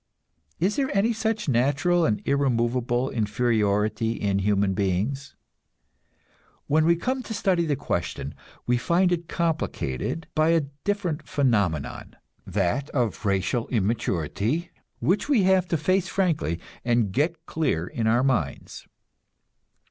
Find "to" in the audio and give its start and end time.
7.21-7.35, 15.67-15.77